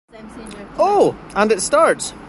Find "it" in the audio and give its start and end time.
1.51-1.61